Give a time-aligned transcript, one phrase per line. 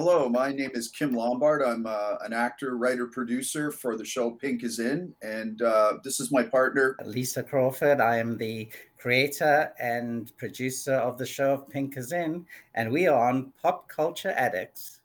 [0.00, 0.30] hello.
[0.30, 1.60] My name is Kim Lombard.
[1.60, 6.20] I'm uh, an actor, writer, producer for the show Pink is In, and uh, this
[6.20, 8.00] is my partner, Lisa Crawford.
[8.00, 13.08] I am the creator and producer of the show of Pink is In, and we
[13.08, 15.00] are on Pop Culture Addicts.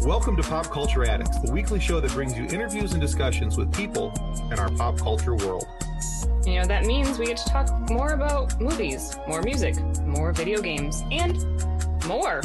[0.00, 3.70] Welcome to Pop Culture Addicts, the weekly show that brings you interviews and discussions with
[3.74, 4.14] people
[4.50, 5.66] in our pop culture world.
[6.46, 9.76] You know, that means we get to talk more about movies, more music,
[10.06, 11.36] more video games, and
[12.06, 12.40] more.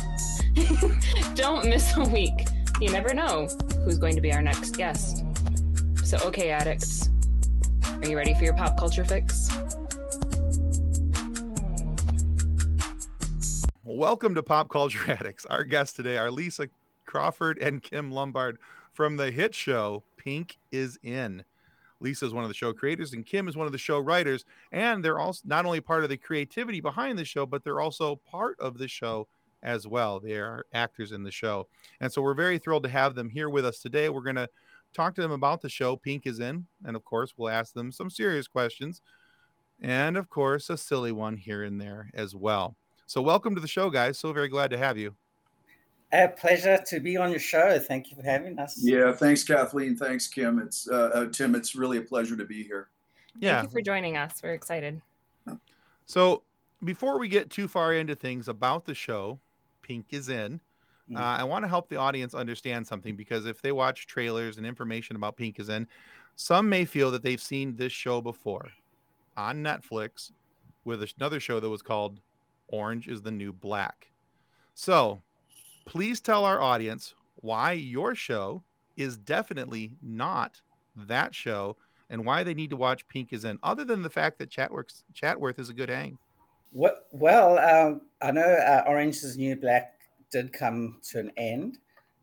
[1.36, 2.48] Don't miss a week.
[2.80, 3.48] You never know
[3.84, 5.24] who's going to be our next guest.
[6.04, 7.10] So, okay, addicts,
[7.88, 9.50] are you ready for your pop culture fix?
[13.84, 15.48] Welcome to Pop Culture Addicts.
[15.48, 16.70] Our guests today are Lisa
[17.06, 18.60] Crawford and Kim Lombard
[18.92, 21.44] from the hit show Pink is In.
[22.00, 24.46] Lisa is one of the show creators and Kim is one of the show writers.
[24.72, 28.18] And they're also not only part of the creativity behind the show, but they're also
[28.18, 29.28] part of the show
[29.64, 30.20] as well.
[30.20, 31.68] They are actors in the show.
[32.02, 34.10] And so we're very thrilled to have them here with us today.
[34.10, 34.50] We're going to
[34.94, 36.68] talk to them about the show Pink is in.
[36.86, 39.02] And of course, we'll ask them some serious questions.
[39.82, 42.76] And of course, a silly one here and there as well.
[43.06, 44.18] So, welcome to the show, guys.
[44.18, 45.16] So very glad to have you.
[46.14, 47.78] A pleasure to be on your show.
[47.80, 48.78] Thank you for having us.
[48.82, 49.98] Yeah, thanks, Kathleen.
[49.98, 50.60] Thanks, Kim.
[50.60, 51.56] It's uh, uh, Tim.
[51.56, 52.90] It's really a pleasure to be here.
[53.40, 53.56] Yeah.
[53.56, 54.40] Thank you for joining us.
[54.44, 55.02] We're excited.
[56.06, 56.44] So,
[56.84, 59.40] before we get too far into things about the show,
[59.84, 60.60] Pink is in.
[61.12, 61.18] Mm.
[61.18, 64.66] Uh, I want to help the audience understand something because if they watch trailers and
[64.66, 65.88] information about Pink is in,
[66.36, 68.70] some may feel that they've seen this show before
[69.38, 70.32] on Netflix
[70.86, 72.20] with another show that was called
[72.70, 74.12] Orange is the New Black.
[74.74, 75.22] So,
[75.86, 78.64] please tell our audience why your show
[78.98, 80.62] is definitely not
[80.96, 81.78] that show
[82.10, 85.04] and why they need to watch Pink is in, other than the fact that Chatworth,
[85.14, 86.18] Chatworth is a good hang.
[86.74, 89.94] What, well, um, I know uh, Orange is New Black
[90.32, 91.78] did come to an end,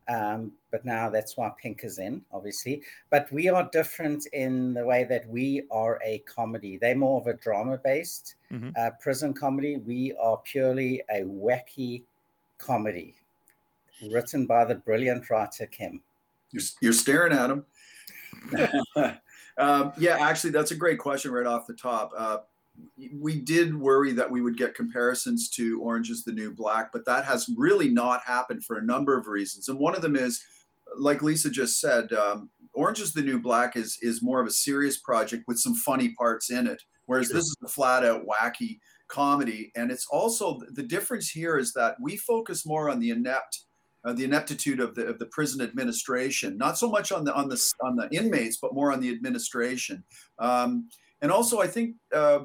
[0.09, 2.83] um, but now that's why Pink is in, obviously.
[3.11, 6.77] But we are different in the way that we are a comedy.
[6.77, 8.77] They're more of a drama based Mhm.
[8.77, 9.77] uh, prison comedy.
[9.77, 12.03] We are purely a wacky
[12.59, 13.15] comedy
[14.11, 16.03] written by the brilliant writer Kim.
[16.51, 17.65] You're, you're staring at him.
[19.59, 22.13] um, yeah, actually, that's a great question right off the top.
[22.17, 22.39] Uh,
[23.13, 27.05] we did worry that we would get comparisons to Orange is the New Black, but
[27.07, 29.69] that has really not happened for a number of reasons.
[29.69, 30.43] And one of them is,
[30.97, 34.53] like Lisa just said, um, Orange is the New Black is is more of a
[34.53, 38.79] serious project with some funny parts in it, whereas this is a flat out wacky
[39.09, 39.73] comedy.
[39.75, 43.65] And it's also the difference here is that we focus more on the inept
[44.05, 47.49] uh, the ineptitude of the of the prison administration, not so much on the on
[47.49, 50.03] the on the inmates, but more on the administration.
[50.39, 50.89] Um,
[51.23, 52.41] and also, I think uh,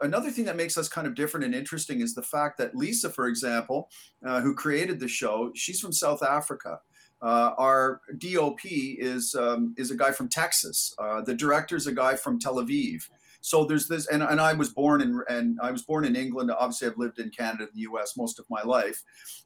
[0.00, 3.10] another thing that makes us kind of different and interesting is the fact that Lisa,
[3.10, 3.88] for example,
[4.26, 6.80] uh, who created the show, she's from South Africa.
[7.22, 10.94] Uh, our DOP is um, is a guy from Texas.
[10.98, 13.02] Uh, the director is a guy from Tel Aviv.
[13.40, 16.50] So there's this, and, and I was born in and I was born in England.
[16.50, 18.16] Obviously, I've lived in Canada and the U.S.
[18.16, 19.02] most of my life,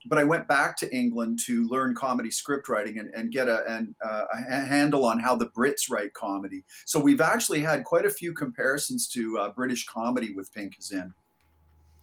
[0.07, 3.65] but I went back to England to learn comedy script writing and, and get a,
[3.71, 6.65] an, uh, a handle on how the Brits write comedy.
[6.87, 10.91] So we've actually had quite a few comparisons to uh, British comedy with Pink is
[10.91, 11.13] in.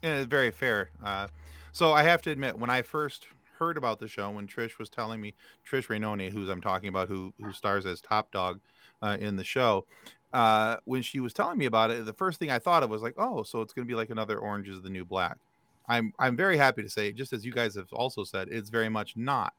[0.01, 0.91] Yeah, very fair.
[1.03, 1.27] Uh,
[1.73, 3.27] so I have to admit, when I first
[3.59, 5.35] heard about the show, when Trish was telling me,
[5.69, 8.59] Trish Rainoni, who's I'm talking about, who who stars as Top Dog
[9.01, 9.85] uh, in the show,
[10.33, 13.01] uh, when she was telling me about it, the first thing I thought of was
[13.01, 15.37] like, oh, so it's going to be like another Orange is the New Black.
[15.87, 18.87] I'm I'm very happy to say, just as you guys have also said, it's very
[18.87, 19.53] much not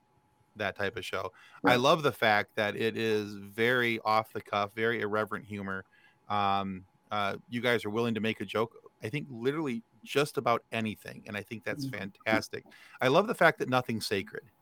[0.57, 1.33] that type of show.
[1.65, 5.85] I love the fact that it is very off the cuff, very irreverent humor.
[6.29, 8.73] Um, uh, you guys are willing to make a joke.
[9.03, 12.65] I think literally just about anything, and I think that's fantastic.
[13.01, 14.45] I love the fact that nothing's sacred.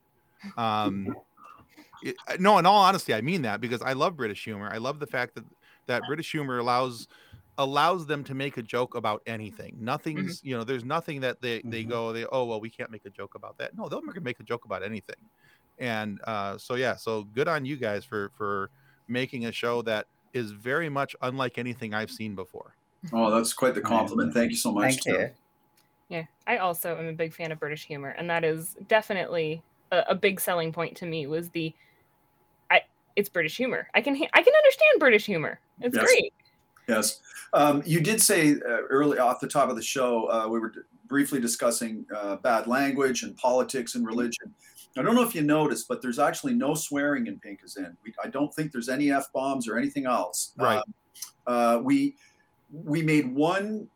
[0.56, 1.15] Um,
[2.03, 4.71] it, no, in all honesty, I mean that because I love British humor.
[4.72, 5.44] I love the fact that
[5.91, 7.06] that British humor allows
[7.59, 9.77] allows them to make a joke about anything.
[9.78, 11.89] Nothing's, you know, there's nothing that they they Mhm.
[11.89, 13.77] go, they oh well, we can't make a joke about that.
[13.77, 15.17] No, they'll make make a joke about anything.
[15.78, 18.71] And uh, so yeah, so good on you guys for for
[19.09, 22.75] making a show that is very much unlike anything I've seen before.
[23.13, 24.33] Oh, that's quite the compliment.
[24.33, 24.84] Thank you so much.
[24.84, 25.15] Thank Tim.
[25.15, 25.31] you.
[26.09, 29.63] Yeah, I also am a big fan of British humor, and that is definitely
[29.93, 31.27] a, a big selling point to me.
[31.27, 31.72] Was the, I
[33.16, 33.89] it's British humor.
[33.95, 35.60] I can I can understand British humor.
[35.80, 36.04] It's Yes.
[36.04, 36.33] great.
[36.89, 37.21] Yes.
[37.53, 40.71] Um, you did say uh, early off the top of the show, uh, we were
[40.71, 44.54] d- briefly discussing uh, bad language and politics and religion.
[44.97, 47.97] I don't know if you noticed, but there's actually no swearing in Pink is In.
[48.04, 50.53] We, I don't think there's any F bombs or anything else.
[50.57, 50.78] Right.
[50.78, 50.95] Um,
[51.47, 52.16] uh, we
[52.72, 53.89] we made one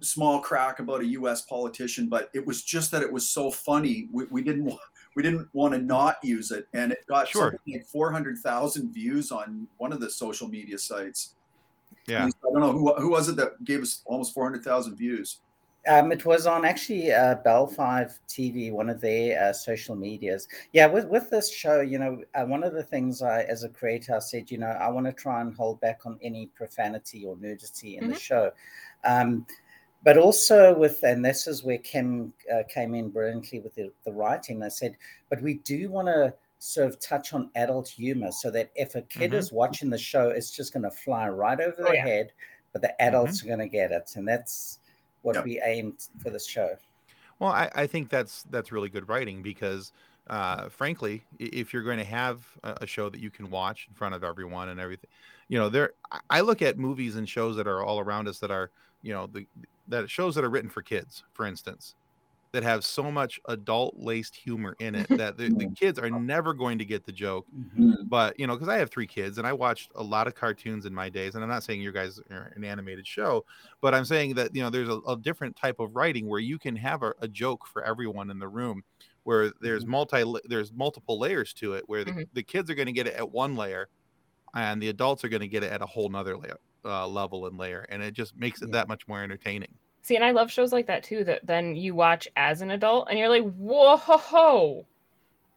[0.00, 1.42] small crack about a U.S.
[1.42, 4.08] politician, but it was just that it was so funny.
[4.12, 4.78] We, we didn't wa-
[5.18, 7.50] we didn't want to not use it, and it got Sure.
[7.50, 11.34] something like four hundred thousand views on one of the social media sites.
[12.06, 12.26] Yeah.
[12.26, 15.40] I don't know who who was it that gave us almost four hundred thousand views.
[15.88, 20.46] Um, it was on actually uh, Bell Fibe TV, one of their uh, social medias.
[20.72, 23.68] Yeah, with with this show, you know, uh, one of the things I, as a
[23.68, 27.26] creator, I said, you know, I want to try and hold back on any profanity
[27.26, 28.20] or nudity in the Mhm.
[28.20, 28.52] show,
[29.02, 29.46] um,
[30.04, 34.12] but also with, and this is where Kim uh, came in brilliantly with the, the
[34.12, 34.58] writing.
[34.58, 34.96] They said,
[35.28, 39.02] but we do want to sort of touch on adult humor, so that if a
[39.02, 39.34] kid Mhm.
[39.34, 42.06] is watching the show, it's just going to fly right over Oh, their yeah.
[42.06, 42.32] head,
[42.72, 44.80] but the adults are going to get it, and that's
[45.22, 45.44] what Yep.
[45.44, 46.76] we aimed for this show.
[47.38, 49.92] Well, I, I think that's that's really good writing because,
[50.28, 54.14] uh, frankly, if you're going to have a, show that you can watch in front
[54.14, 55.10] of everyone and everything,
[55.48, 55.92] you know, there.
[56.30, 58.70] I look at movies and shows that are all around us that are,
[59.02, 59.46] you know, the
[59.88, 61.94] that shows that are written for kids, for instance,
[62.52, 66.54] that have so much adult laced humor in it that the, the kids are never
[66.54, 67.46] going to get the joke.
[67.56, 67.90] Mm-hmm.
[67.90, 68.02] Mm-hmm.
[68.08, 70.86] But you know, because I have three kids and I watched a lot of cartoons
[70.86, 73.44] in my days, and I'm not saying you guys are an animated show,
[73.80, 76.58] but I'm saying that you know there's a, a different type of writing where you
[76.58, 78.82] can have a, a joke for everyone in the room,
[79.24, 79.92] where there's mm-hmm.
[79.92, 82.28] multi there's multiple layers to it, where the, Mhm.
[82.32, 83.88] the kids are going to get it at one layer,
[84.62, 87.46] and the adults are going to get it at a whole nother layer, uh, level
[87.46, 88.72] and layer, and it just makes it Yeah.
[88.72, 89.72] that much more entertaining.
[90.02, 91.24] See, and I love shows like that too.
[91.24, 94.86] That then you watch as an adult, and you're like, "Whoa,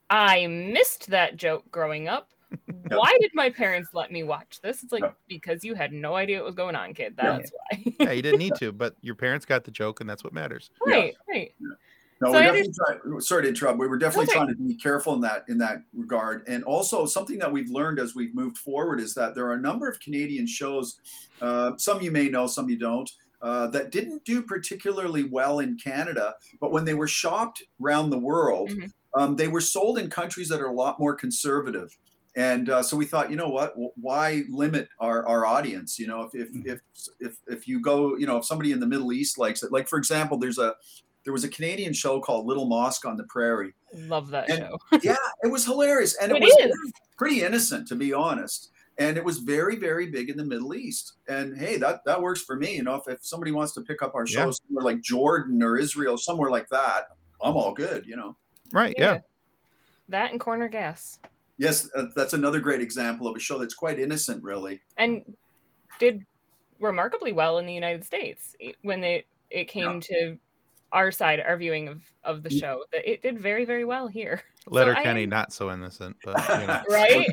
[0.10, 2.30] I missed that joke growing up.
[2.90, 5.12] Why did my parents let me watch this?" It's like Yeah.
[5.30, 7.14] because you had no idea what was going on, kid.
[7.18, 7.38] Yeah.
[7.38, 7.94] That's why.
[8.00, 10.70] Yeah, you didn't need to, but your parents got the joke, and that's what matters.
[10.86, 10.94] Yeah.
[10.96, 11.54] right, right.
[12.22, 13.80] No, So we're definitely trying, sorry to interrupt.
[13.80, 16.48] We were definitely all trying to be careful in that in that regard.
[16.48, 19.60] And also something that we've learned as we've moved forward is that there are a
[19.60, 21.00] number of Canadian shows,
[21.42, 23.10] uh, some you may know, some you don't,
[23.42, 26.36] uh, that didn't do particularly well in Canada.
[26.60, 28.92] But when they were shopped around the world, Mhm.
[29.16, 31.98] um, they were sold in countries that are a lot more conservative.
[32.36, 33.74] And uh, so we thought, you know what?
[33.98, 35.98] Why limit our, our audience?
[36.00, 36.66] You know, if if, Mhm.
[36.68, 36.80] if
[37.20, 39.88] if if you go, you know, if somebody in the Middle East likes it, like
[39.90, 40.76] for example, there's a
[41.24, 43.74] there was a Canadian show called Little Mosque on the Prairie.
[43.94, 44.78] Love that And- show.
[45.04, 46.92] Yeah, it was hilarious, and it, It was is.
[47.18, 48.70] pretty innocent, to be honest.
[48.98, 51.14] And it was very, very big in the Middle East.
[51.28, 52.76] And hey, that that works for me.
[52.76, 54.52] You know, if, if somebody wants to pick up our show Yeah.
[54.52, 57.08] somewhere like Jordan or Israel, somewhere like that,
[57.42, 58.06] I'm all good.
[58.06, 58.36] You know.
[58.74, 58.94] Right?
[58.98, 59.20] Yeah.
[60.10, 61.20] That and Corner Gas,
[61.58, 64.82] Yes, uh, that's another great example of a show that's quite innocent, really.
[64.98, 65.24] and
[66.00, 66.26] did
[66.80, 70.38] remarkably well in the United States when it it came to
[70.92, 72.84] our side, our viewing of of the show.
[72.92, 74.42] That it did very, very well here.
[74.68, 76.84] Letterkenny, am- not so innocent, but you know.
[76.90, 77.28] Right?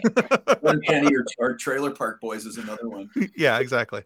[0.63, 3.11] Or Kenny or, or Trailer Park Boys is another one.
[3.37, 4.03] yeah, exactly.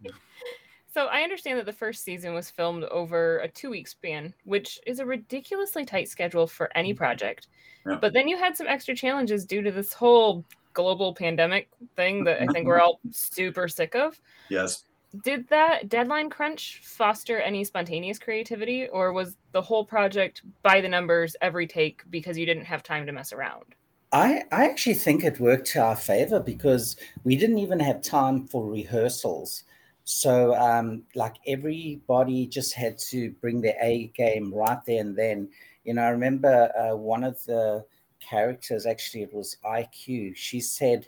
[0.93, 4.79] So I understand that the first season was filmed over a two week span, which
[4.85, 6.97] is a ridiculously tight schedule for any mm-hmm.
[6.97, 7.47] project.
[7.87, 7.97] Yeah.
[7.99, 12.41] But then you had some extra challenges due to this whole global pandemic thing that
[12.41, 14.19] I think we're all super sick of.
[14.49, 14.83] Yes.
[15.21, 20.89] Did that deadline crunch foster any spontaneous creativity, or was the whole project by the
[20.89, 23.75] numbers every take because you didn't have time to mess around?
[24.11, 28.47] I, I actually think it worked to our favor because we didn't even have time
[28.47, 29.63] for rehearsals.
[30.03, 35.49] So, um, like everybody just had to bring their A game right there and then.
[35.83, 37.85] You know, I remember uh, one of the
[38.19, 40.35] characters, actually, it was IQ.
[40.35, 41.07] She said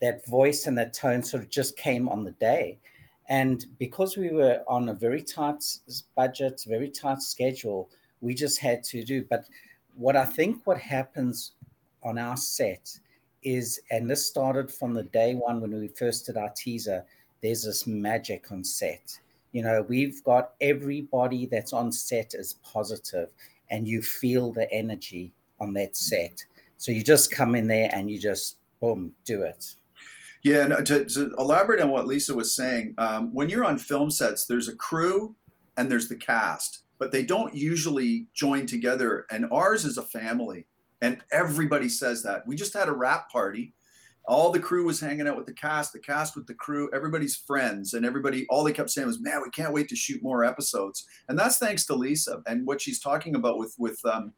[0.00, 2.78] that voice and that tone sort of just came on the day.
[3.28, 5.62] And because we were on a very tight
[6.16, 9.24] budget, very tight schedule, we just had to do.
[9.28, 9.44] But
[9.94, 11.52] what I think what happens
[12.02, 12.98] on our set
[13.42, 17.04] is, and this started from the day one when we first did our teaser,
[17.42, 19.18] there's this magic on set.
[19.52, 23.28] You know, we've got everybody that's on set is positive,
[23.70, 26.44] and you feel the energy on that set.
[26.78, 29.74] So you just come in there and you just boom, do it.
[30.48, 34.10] Yeah, and to, to elaborate on what Lisa was saying, um, when you're on film
[34.10, 35.36] sets, there's a crew
[35.76, 39.26] and there's the cast, but they don't usually join together.
[39.30, 40.64] And ours is a family,
[41.02, 42.46] and everybody says that.
[42.46, 43.74] We just had a wrap party.
[44.26, 47.36] All the crew was hanging out with the cast, the cast with the crew, everybody's
[47.36, 50.46] friends, and everybody, all they kept saying was, man, we can't wait to shoot more
[50.46, 51.04] episodes.
[51.28, 54.32] And that's thanks to Lisa and what she's talking about with, with, um,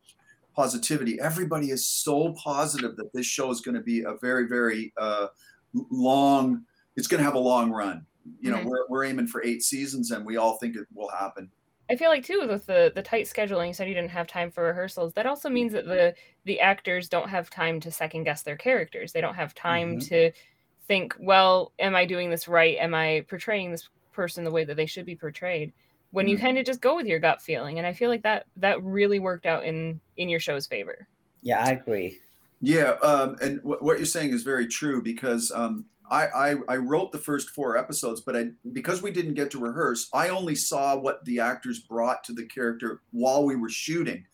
[0.57, 4.93] positivity everybody is so positive that this show is going to be a very very
[5.00, 5.29] uh,
[5.75, 6.65] long
[6.97, 8.07] it's going to have a long run
[8.41, 8.65] you know Mhm.
[8.65, 11.50] we're, we're aiming for eight seasons and we all think it will happen
[11.89, 13.69] I feel like too with the the tight scheduling.
[13.69, 15.12] You said you didn't have time for rehearsals.
[15.15, 19.12] That also means that the the actors don't have time to second guess their characters.
[19.12, 20.09] They don't have time Mhm.
[20.09, 20.31] to
[20.87, 22.79] think, well, am I doing this right?
[22.79, 25.73] Am I portraying this person the way that they should be portrayed?
[26.11, 26.41] When you Mhm.
[26.41, 29.19] kind of just go with your gut feeling, and I feel like that that really
[29.19, 31.09] worked out in in your show's favor.
[31.43, 32.21] Yeah, I agree.
[32.61, 36.76] Yeah, um, and w- what you're saying is very true because um, I, I, I
[36.76, 40.55] wrote the first four episodes, but I because we didn't get to rehearse, I only
[40.55, 44.26] saw what the actors brought to the character while we were shooting.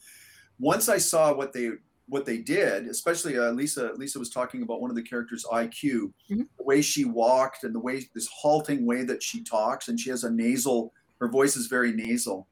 [0.59, 1.71] Once I saw what they
[2.09, 6.13] what they did, especially uh, Lisa Lisa was talking about one of the characters' IQ,
[6.31, 6.47] Mhm.
[6.59, 10.11] the way she walked and the way this halting way that she talks, and she
[10.11, 10.93] has a nasal.
[11.21, 12.49] Her voice is very nasal.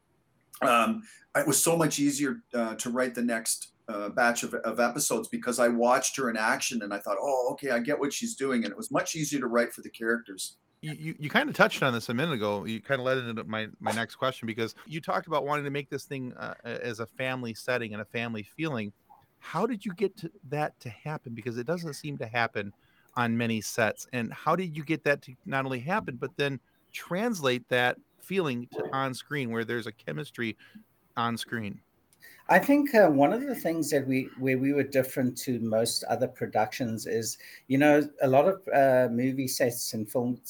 [0.63, 1.03] Um,
[1.37, 5.29] it was so much easier uh, to write the next uh, batch of, of episodes
[5.29, 8.35] because I watched her in action and I thought, oh, okay, I get what she's
[8.35, 10.57] doing, and it was much easier to write for the characters.
[10.81, 12.65] you, you, kind of touched on this a minute ago.
[12.65, 15.71] You kind of led into my, my next question because you talked about wanting to
[15.71, 18.93] make this thing uh, as a family setting and a family feeling.
[19.39, 21.35] How did you get to that to happen?
[21.35, 22.73] Because it doesn't seem to happen
[23.17, 24.07] on many sets.
[24.13, 26.61] And how did you get that to not only happen, but then
[26.93, 30.57] translate that feeling to on screen where there's a chemistry
[31.17, 31.81] on screen?
[32.49, 36.05] I think uh, one of the things that we where we were different to most
[36.05, 40.41] other productions is, you know, a lot of uh, movie sets and film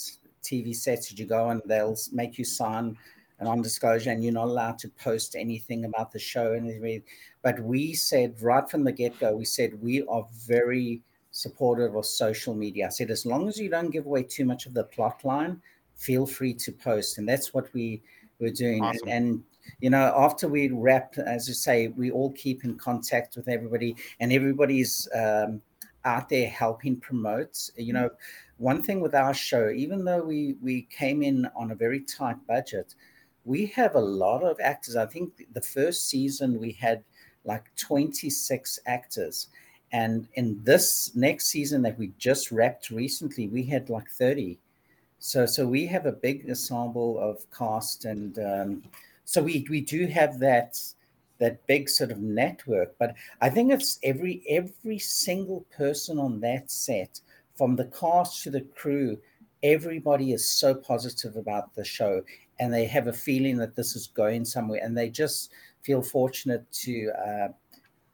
[0.42, 2.98] TV sets that you go on, they'll make you sign
[3.38, 7.02] an non-disclosure, and you're not allowed to post anything about the show and everything.
[7.42, 12.54] But we said right from the get-go, we said we are very supportive of social
[12.54, 12.86] media.
[12.86, 15.60] I said as long as you don't give away too much of the plot line,
[15.96, 18.02] feel free to post, and that's what we
[18.40, 18.90] were doing.
[18.90, 19.44] And- and
[19.80, 23.96] you know, after we wrap, as you say, we all keep in contact with everybody,
[24.20, 25.60] and everybody's um,
[26.04, 27.70] out there helping promote.
[27.76, 28.10] You know,
[28.58, 32.36] one thing with our show, even though we we came in on a very tight
[32.46, 32.94] budget,
[33.44, 34.96] we have a lot of actors.
[34.96, 37.02] I think the first season we had
[37.44, 39.48] like 26 actors.
[39.92, 44.58] And in this next season that we just wrapped recently, we had like 30.
[45.18, 48.82] So, so we have a big ensemble of cast and um,
[49.24, 50.78] so we we do have that
[51.38, 56.70] that big sort of network but i think it's every every single person on that
[56.70, 57.20] set
[57.56, 59.18] from the cast to the crew
[59.62, 62.22] everybody is so positive about the show
[62.60, 65.50] and they have a feeling that this is going somewhere and they just
[65.82, 67.48] feel fortunate to uh,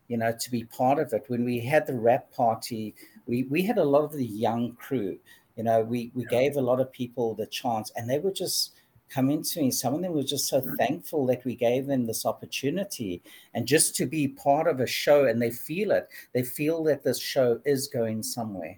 [0.09, 1.25] you know to be part of it.
[1.29, 2.95] When we had the wrap party
[3.26, 5.19] we we had a lot of the young crew.
[5.57, 8.75] You know we we gave a lot of people the chance and they were just
[9.11, 12.25] coming to me some of them were just so thankful that we gave them this
[12.25, 13.23] opportunity
[13.55, 17.02] and just to be part of a show and they feel it they feel that
[17.02, 18.76] this show is going somewhere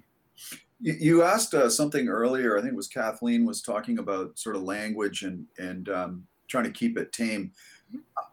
[0.80, 2.56] You, you asked uh, something earlier.
[2.58, 6.64] I think it was Kathleen was talking about sort of language and and um, trying
[6.64, 7.52] to keep it tame.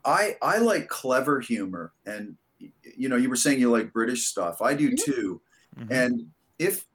[0.04, 2.36] I I like clever humor, and
[2.98, 4.64] you know, you were saying you like British stuff.
[4.64, 5.04] I do Mhm.
[5.06, 5.42] too.
[5.78, 5.92] Mhm.
[5.92, 6.14] And
[6.58, 6.88] if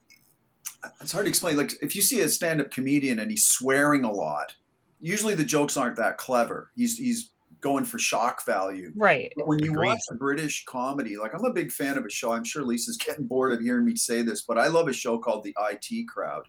[1.00, 4.10] it's hard to explain, like if you see a stand-up comedian and he's swearing a
[4.12, 4.56] lot,
[5.04, 6.70] usually the jokes aren't that clever.
[6.74, 7.30] He's he's
[7.60, 8.92] going for shock value.
[8.96, 9.32] Right.
[9.36, 9.86] But when you Agreed.
[9.88, 12.32] watch a British comedy, like I'm a big fan of a show.
[12.32, 15.18] I'm sure Lisa's getting bored of hearing me say this, but I love a show
[15.18, 16.44] called The IT Crowd.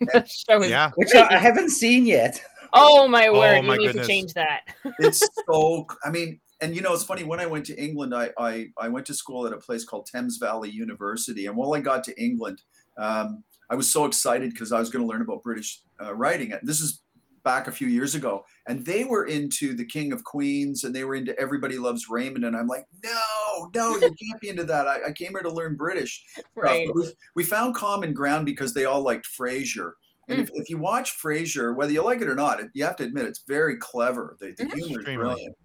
[0.26, 0.90] Show is Yeah.
[0.96, 2.42] which I, I haven't seen yet
[2.74, 3.36] Oh my word!
[3.36, 3.64] Oh, word!
[3.64, 4.06] my you need goodness.
[4.06, 4.60] to change that.
[4.98, 7.24] It's so, I mean, and you know, it's funny.
[7.24, 10.06] When I went to England, I I, I went to school at a place called
[10.06, 12.60] Thames Valley University, and while I got to England,
[12.98, 16.52] um, I was so excited because I was going to learn about British uh, writing.
[16.52, 17.00] And this is
[17.48, 21.04] back a few years ago, and they were into the King of Queens, and they
[21.04, 24.86] were into Everybody Loves Raymond, and I'm like, no, no, you can't be into that.
[24.86, 26.22] I, I came here to learn British.
[26.36, 26.86] Uh, right.
[26.86, 29.92] But we, we found common ground because they all liked Frasier.
[30.28, 32.96] And if, if you watch Frasier, whether you like it or not, it, you have
[32.96, 34.36] to admit it's very clever.
[34.40, 35.56] The, the humor is brilliant.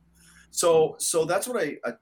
[0.51, 1.93] So so that's what I I,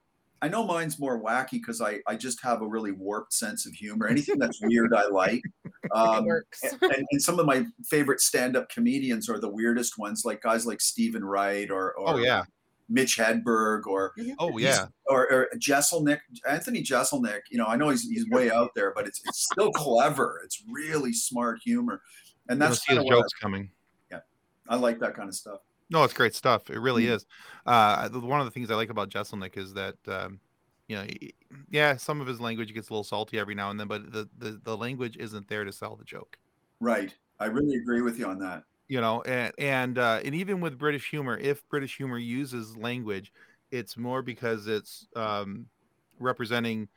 [0.42, 3.72] I know mine's more wacky because I I just have a really warped sense of
[3.72, 4.08] humor.
[4.08, 5.40] Anything that's weird, I like.
[5.64, 6.60] it Um, works.
[6.82, 10.80] and, and some of my favorite stand-up comedians are the weirdest ones, like guys like
[10.80, 12.42] Steven Wright or, or Oh yeah.
[12.88, 14.86] Mitch Hedberg or Oh yeah.
[15.06, 17.42] or, or Jeselnik, Anthony Jeselnik.
[17.50, 20.40] You know, I know he's he's way out there, but it's it's still clever.
[20.44, 22.02] It's really smart humor,
[22.48, 23.70] and You that's see kind the of what jokes coming.
[24.10, 24.20] Yeah,
[24.68, 25.60] I like that kind of stuff.
[25.92, 26.70] No, it's great stuff.
[26.70, 27.16] It really Mm.
[27.16, 27.26] is.
[27.66, 30.40] Uh, one of the things I like about Jeselnik is that, um,
[30.88, 31.06] you know,
[31.70, 34.28] yeah, some of his language gets a little salty every now and then, but the,
[34.38, 36.38] the, the language isn't there to sell the joke.
[36.80, 38.64] Right, I really agree with you on that.
[38.88, 43.32] You know, and and uh, and even with British humor, if British humor uses language,
[43.70, 45.66] it's more because it's um,
[46.18, 46.88] representing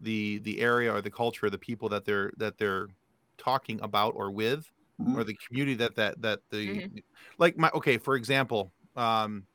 [0.00, 2.88] the the area or the culture, of the people that they're that they're
[3.36, 4.70] talking about or with,
[5.00, 5.16] Mhm.
[5.16, 7.02] or the community that that that the Mhm.
[7.38, 9.46] like my okay for example um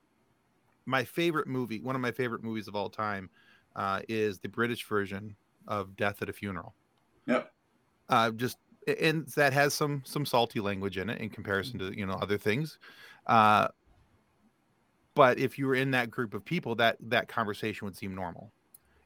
[0.85, 3.29] my favorite movie one of my favorite movies of all time
[3.75, 5.35] uh is the british version
[5.67, 6.75] of death at a funeral
[7.27, 7.53] Yep.
[8.09, 8.57] uh just
[8.99, 12.37] and that has some some salty language in it in comparison to you know other
[12.37, 12.79] things
[13.27, 13.67] uh
[15.15, 18.51] but if you were in that group of people that that conversation would seem normal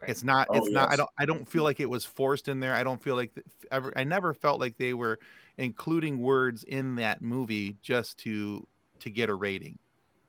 [0.03, 0.09] Right.
[0.09, 0.47] It's not.
[0.49, 0.91] Oh, It's not.
[0.91, 1.09] I don't.
[1.17, 2.73] I don't feel like it was forced in there.
[2.75, 3.31] I don't feel like
[3.71, 3.91] ever.
[3.95, 5.19] I never felt like they were
[5.57, 8.67] including words in that movie just to
[8.99, 9.79] to get a rating.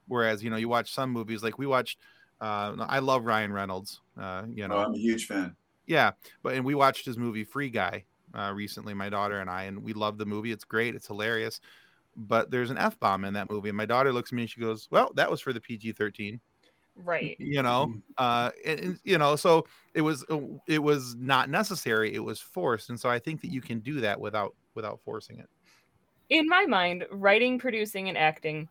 [0.07, 1.99] Whereas you know you watch some movies like we watched.
[2.40, 4.00] Uh, I love Ryan Reynolds.
[4.21, 5.57] Uh, you know, Oh, I'm a huge fan.
[5.87, 6.12] yeah,
[6.43, 8.04] but and we watched his movie Free Guy
[8.35, 10.52] uh, recently, my daughter and I, and we love the movie.
[10.52, 10.95] It's great.
[10.95, 11.61] It's hilarious.
[12.16, 14.50] But there's an f bomb in that movie, and my daughter looks at me and
[14.50, 16.38] she goes, "Well, that was for the PG-13."
[16.96, 17.36] Right.
[17.38, 20.24] You know, uh, and, and, you know, so it was
[20.68, 22.14] it was not necessary.
[22.14, 25.38] It was forced, and so I think that you can do that without without forcing
[25.40, 25.48] it.
[26.30, 28.68] In my mind, writing, producing, and acting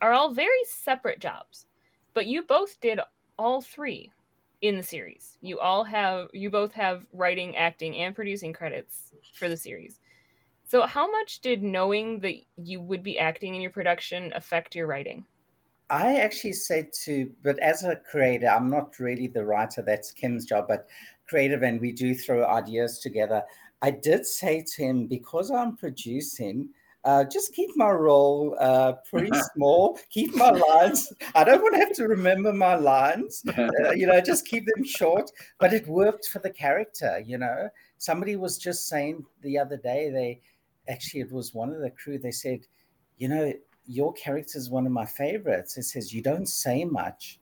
[0.00, 1.66] are all very separate jobs,
[2.14, 3.00] but you both did
[3.38, 4.12] all three
[4.62, 5.36] in the series.
[5.40, 10.00] You all have you both have writing, acting, and producing credits for the series.
[10.68, 14.86] So, how much did knowing that you would be acting in your production affect your
[14.86, 15.26] writing?
[15.88, 19.82] I actually said to, but as a creator, I'm not really the writer.
[19.82, 20.88] That's Kim's job, but
[21.28, 23.42] creative, and we do throw ideas together.
[23.82, 26.70] I did say to him, because I'm producing,
[27.04, 31.12] uh, just keep my role uh, pretty small, keep my lines.
[31.36, 34.84] I don't want to have to remember my lines, uh, you know, just keep them
[34.84, 35.30] short.
[35.60, 37.68] But it worked for the character, you know.
[37.98, 40.40] Somebody was just saying the other day, they
[40.92, 42.60] actually, it was one of the crew, they said,
[43.18, 43.52] you know,
[43.86, 45.76] your character is one of my favorites.
[45.76, 47.38] It says you don't say much,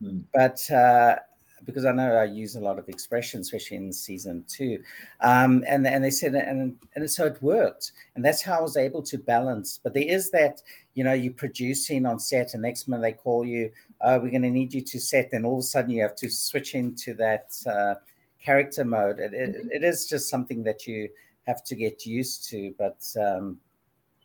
[0.00, 0.20] Hmm.
[0.34, 1.16] but uh,
[1.64, 4.82] because I know I use a lot of expressions, especially in season two,
[5.22, 8.76] um, and and they said and and so it worked, and that's how I was
[8.76, 9.80] able to balance.
[9.82, 10.62] But there is that
[10.94, 13.70] you know you're producing on set, and next minute they call you,
[14.02, 16.16] oh, we're going to need you to set, and all of a sudden you have
[16.16, 17.94] to switch into that uh,
[18.42, 19.18] character mode.
[19.18, 21.08] It, it, it is just something that you
[21.46, 23.02] have to get used to, but.
[23.18, 23.58] Um,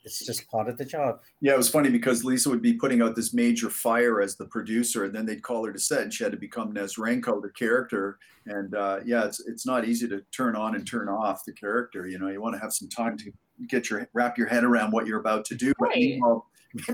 [0.03, 1.19] it's just part of the job.
[1.41, 4.45] Yeah, it was funny because Lisa would be putting out this major fire as the
[4.45, 7.49] producer, and then they'd call her to set, and she had to become Nesrenko, the
[7.49, 8.17] character.
[8.45, 12.07] And uh, yeah, it's it's not easy to turn on and turn off the character.
[12.07, 13.31] You know, you want to have some time to
[13.67, 15.73] get your wrap your head around what you're about to do.
[15.77, 16.47] But meanwhile,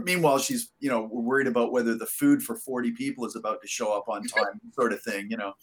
[0.04, 3.68] meanwhile, she's you know worried about whether the food for 40 people is about to
[3.68, 5.28] show up on time, sort of thing.
[5.30, 5.54] You know.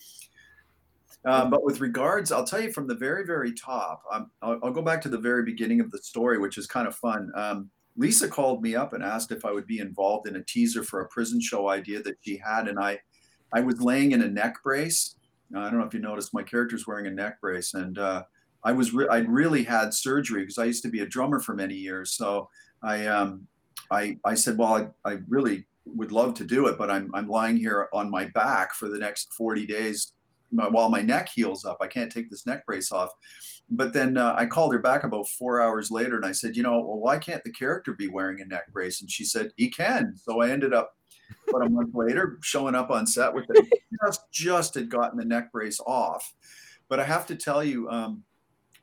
[1.26, 4.02] Um, but with regards, I'll tell you from the very, very top.
[4.12, 6.86] Um, I'll, I'll go back to the very beginning of the story, which is kind
[6.86, 7.32] of fun.
[7.34, 10.82] Um, Lisa called me up and asked if I would be involved in a teaser
[10.82, 12.98] for a prison show idea that she had, and I,
[13.52, 15.16] I was laying in a neck brace.
[15.54, 18.24] I don't know if you noticed, my character's wearing a neck brace, and uh,
[18.64, 21.54] I was re- I'd really had surgery because I used to be a drummer for
[21.54, 22.16] many years.
[22.16, 22.48] So
[22.82, 23.46] I, um,
[23.90, 27.28] I, I said, well, I, I really would love to do it, but I'm I'm
[27.28, 30.13] lying here on my back for the next 40 days
[30.54, 31.78] my, while my neck heals up.
[31.80, 33.10] I can't take this neck brace off.
[33.70, 36.62] But then uh, I called her back about four hours later and I said, you
[36.62, 39.00] know, well, why can't the character be wearing a neck brace?
[39.00, 40.14] And she said, he can.
[40.16, 40.92] So I ended up,
[41.48, 43.66] about a month later, showing up on set with it.
[44.04, 46.34] Just, just had gotten the neck brace off.
[46.88, 48.22] But I have to tell you, um,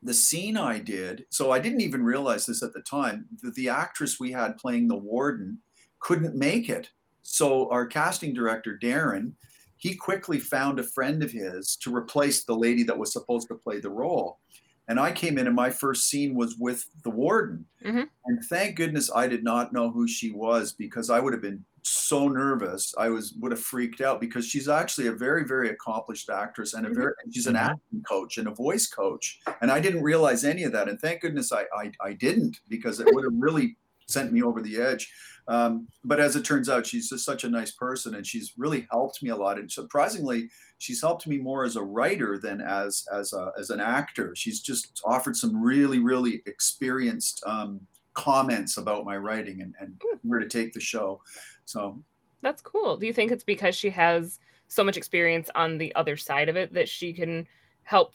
[0.01, 3.69] the scene I did, so I didn't even realize this at the time, that the
[3.69, 5.59] actress we had playing the warden
[5.99, 6.89] couldn't make it.
[7.21, 9.33] So our casting director, Darren,
[9.81, 13.55] he quickly found a friend of his to replace the lady that was supposed to
[13.55, 14.39] play the role.
[14.87, 17.65] And I came in, and my first scene was with the warden.
[17.83, 18.07] Mhm.
[18.25, 21.65] And thank goodness I did not know who she was because I would have been
[21.83, 22.93] so nervous.
[22.95, 26.85] I was would have freaked out because she's actually a very, very accomplished actress and
[26.85, 27.69] a very she's an Mhm.
[27.71, 29.39] acting coach and a voice coach.
[29.61, 30.87] And I didn't realize any of that.
[30.89, 33.77] And thank goodness I I, I didn't because it would have really
[34.11, 35.11] sent me over the edge.
[35.47, 38.87] Um, but as it turns out, she's just such a nice person, and she's really
[38.91, 39.57] helped me a lot.
[39.57, 43.79] And surprisingly, she's helped me more as a writer than as as a, as an
[43.79, 44.33] actor.
[44.35, 47.81] She's just offered some really really experienced um,
[48.13, 51.21] comments about my writing and, and where to take the show.
[51.65, 52.01] So
[52.41, 52.97] That's cool.
[52.97, 56.55] Do you think it's because she has so much experience on the other side of
[56.55, 57.47] it that she can
[57.83, 58.13] help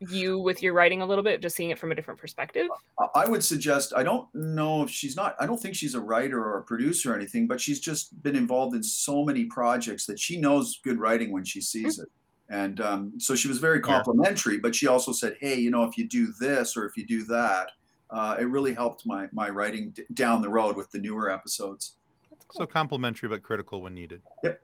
[0.00, 2.68] you with your writing a little bit, just seeing it from a different perspective?
[2.98, 3.92] I- I would suggest.
[3.94, 5.36] I don't know if she's not.
[5.38, 8.34] I don't think she's a writer or a producer or anything, but she's just been
[8.36, 12.08] involved in so many projects that she knows good writing when she sees it.
[12.48, 13.82] And um, so she was very Yeah.
[13.94, 17.06] complimentary, but she also said, "Hey, you know, if you do this or if you
[17.06, 17.70] do that,
[18.10, 21.96] uh, it really helped my my writing d- down the road with the newer episodes."
[22.30, 24.22] That's So complimentary but critical when needed.
[24.42, 24.60] Yep,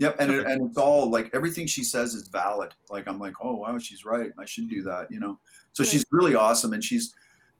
[0.00, 2.74] and it, and it's all like everything she says is valid.
[2.88, 4.30] Like I'm like, oh wow, she's right.
[4.38, 5.38] I should do that, you know.
[5.72, 7.14] So she's really awesome, and she's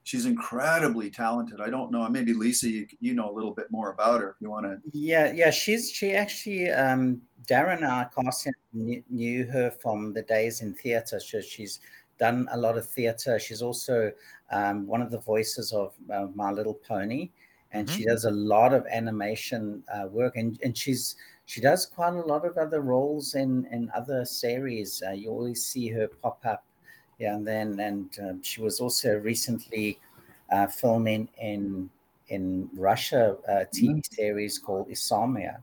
[0.05, 1.61] she's incredibly talented.
[1.61, 4.37] I don't know, maybe Lisa, you, you know a little bit more about her if
[4.41, 4.79] you want to.
[4.93, 10.63] Yeah, yeah, she's she actually um Darren, our casting knew, knew her from the days
[10.63, 11.21] in theatre.
[11.21, 11.81] So she's
[12.19, 13.39] done a lot of theatre.
[13.39, 14.13] She's also
[14.53, 17.31] um, one of the voices of uh, My Little Pony,
[17.73, 20.37] and she does a lot of animation uh, work.
[20.37, 21.17] And and she's
[21.51, 25.03] she does quite a lot of other roles in in other series.
[25.05, 26.63] Uh, you always see her pop up,
[27.19, 29.99] yeah, and then and um, she was also recently
[30.53, 31.91] uh, filming in
[32.29, 34.15] in Russia a TV mm-hmm.
[34.15, 35.61] series called Isamia.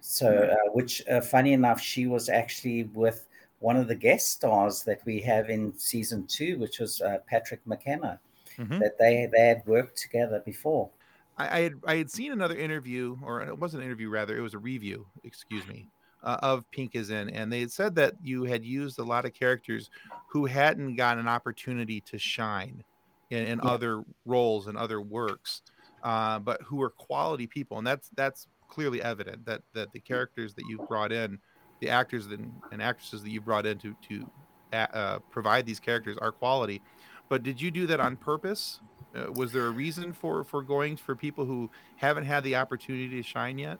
[0.00, 3.28] So, uh, which uh, funny enough, she was actually with
[3.60, 7.64] one of the guest stars that we have in season two, which was uh, Patrick
[7.66, 8.18] McKenna.
[8.58, 8.80] Mm-hmm.
[8.80, 10.90] That they they had worked together before.
[11.38, 14.40] I, I, had I had seen another interview, or it wasn't an interview, rather it
[14.40, 15.06] was a review.
[15.24, 15.88] Excuse me.
[16.24, 19.24] Uh, of Pink is in, and they had said that you had used a lot
[19.24, 19.88] of characters
[20.26, 22.82] who hadn't gotten an opportunity to shine
[23.30, 23.70] in, in yeah.
[23.70, 25.62] other roles and other works,
[26.02, 30.54] uh, but who were quality people, and that's that's clearly evident that that the characters
[30.54, 31.38] that you brought in,
[31.78, 34.28] the actors and, and actresses that you brought in to to
[34.72, 36.82] uh, provide these characters are quality.
[37.28, 38.80] But did you do that on purpose?
[39.14, 43.08] Uh, was there a reason for for going for people who haven't had the opportunity
[43.08, 43.78] to shine yet?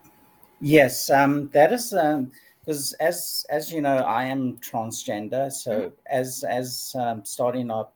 [0.60, 5.52] Yes, um, that is because um, as as you know, I am transgender.
[5.52, 5.94] So mm-hmm.
[6.10, 7.94] as as um, starting up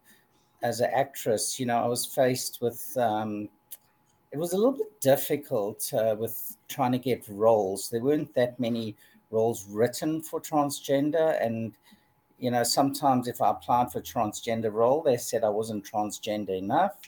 [0.62, 3.48] as an actress, you know, I was faced with um,
[4.30, 7.88] it was a little bit difficult uh, with trying to get roles.
[7.88, 8.96] There weren't that many
[9.30, 11.72] roles written for transgender, and
[12.38, 16.98] you know, sometimes if I applied for transgender role, they said I wasn't transgender enough.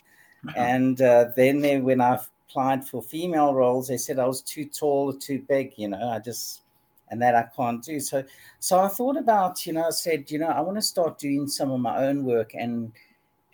[0.55, 4.65] and uh, then they, when I applied for female roles, they said I was too
[4.65, 5.73] tall or too big.
[5.77, 6.61] You know, I just
[7.09, 7.99] and that I can't do.
[7.99, 8.23] So,
[8.59, 11.47] so I thought about, you know, I said, you know, I want to start doing
[11.47, 12.91] some of my own work and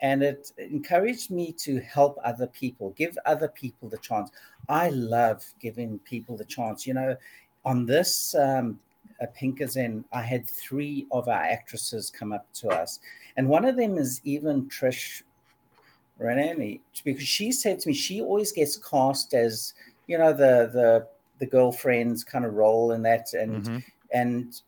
[0.01, 4.31] and it encouraged me to help other people, give other people the chance.
[4.67, 6.87] I love giving people the chance.
[6.87, 7.15] You know,
[7.65, 8.79] on this um,
[9.35, 12.99] Pink is in, I had three of our actresses come up to us,
[13.37, 15.21] and one of them is even Trish
[16.21, 19.73] Renami, because she said to me she always gets cast as
[20.07, 21.07] you know the the
[21.39, 23.77] the girlfriend's kind of role in that, and mm-hmm.
[24.13, 24.61] and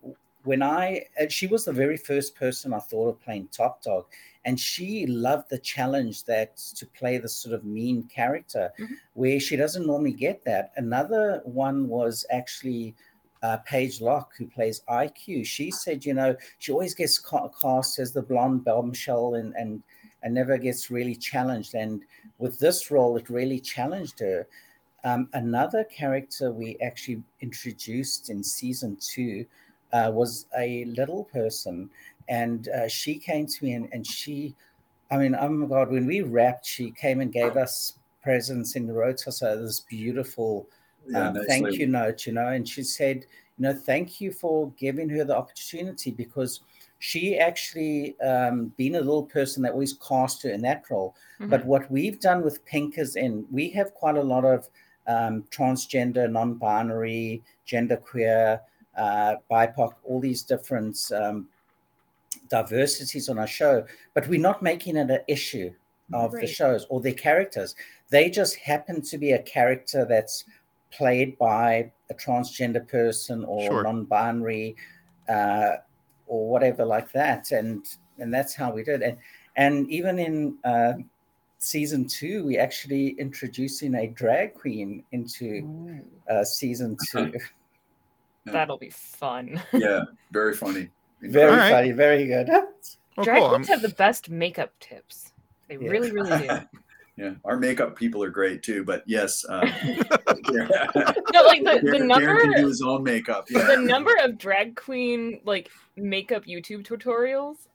[0.43, 4.05] when I she was the very first person I thought of playing Top Dog,
[4.45, 8.93] and she loved the challenge that to play this sort of mean character mm-hmm.
[9.13, 10.71] where she doesn't normally get that.
[10.75, 12.95] Another one was actually
[13.43, 17.99] uh, Paige Locke, who plays IQ, she said, you know, she always gets ca- cast
[17.99, 19.83] as the blonde bombshell and, and
[20.23, 21.75] and never gets really challenged.
[21.75, 22.01] And
[22.39, 24.47] with this role, it really challenged her.
[25.03, 29.45] Um, another character we actually introduced in season two
[29.91, 31.89] uh, was a little person
[32.29, 34.55] and uh, she came to me and, and she
[35.11, 38.87] i mean oh my god when we wrapped she came and gave us presents in
[38.87, 40.67] the road so this beautiful
[41.07, 43.25] yeah, um, thank you note you know and she said
[43.57, 46.61] you know thank you for giving her the opportunity because
[47.03, 51.49] she actually um, being a little person that always cast her in that role mm-hmm.
[51.49, 54.69] but what we've done with pink is in we have quite a lot of
[55.07, 58.59] um, transgender non-binary genderqueer
[58.97, 61.47] uh, bipoc all these different um,
[62.49, 65.71] diversities on our show, but we're not making it an issue
[66.13, 66.41] of right.
[66.41, 67.75] the shows or their characters.
[68.09, 70.45] They just happen to be a character that's
[70.91, 73.83] played by a transgender person or sure.
[73.83, 74.75] non-binary
[75.27, 75.77] uh,
[76.33, 77.85] or whatever like that, and
[78.17, 79.03] and that's how we did.
[79.03, 79.17] And
[79.55, 80.93] and even in uh,
[81.59, 87.33] season two, we actually introducing a drag queen into uh, season two.
[88.45, 89.61] That'll be fun.
[89.73, 90.89] yeah, very funny.
[91.21, 91.71] Very right.
[91.71, 91.91] funny.
[91.91, 92.49] Very good.
[92.49, 93.49] Oh, Drag cool.
[93.49, 95.33] queens have the best makeup tips.
[95.69, 95.87] They yeah.
[95.87, 96.49] really, really do.
[97.15, 98.83] yeah, our makeup people are great too.
[98.83, 103.45] But yes, um, no, like the, the number can do his own makeup.
[103.49, 103.67] Yeah.
[103.67, 107.67] The number of drag queen like makeup YouTube tutorials.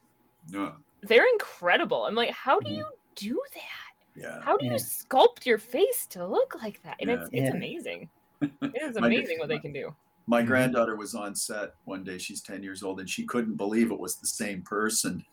[0.48, 0.72] Yeah.
[1.02, 2.04] They're incredible.
[2.04, 2.78] I'm like, how do mm-hmm.
[2.78, 4.20] you do that?
[4.20, 4.40] Yeah.
[4.42, 6.96] How do you sculpt your face to look like that?
[7.00, 8.08] And it's it's amazing.
[8.40, 9.92] It is amazing what they can do
[10.28, 10.48] my mm-hmm.
[10.48, 13.98] granddaughter was on set one day she's 10 years old and she couldn't believe it
[13.98, 15.24] was the same person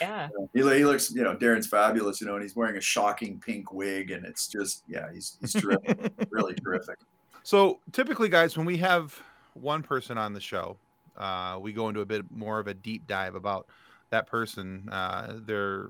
[0.00, 3.38] yeah he, he, looks you know darren's fabulous you know and he's wearing a shocking
[3.38, 6.98] pink wig and it's just yeah he's, he's terrific really terrific
[7.42, 9.20] so typically guys when we have
[9.54, 10.76] one person on the show
[11.16, 13.66] uh, we go into a bit more of a deep dive about
[14.10, 15.88] that person uh, their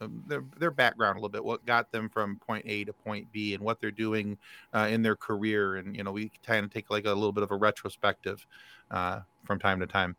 [0.00, 3.30] um, their their background a little bit, what got them from point A to point
[3.32, 4.36] B, and what they're doing
[4.74, 7.42] uh, in their career, and you know we kind of take like a little bit
[7.42, 8.46] of a retrospective
[8.90, 10.14] uh, from time to time.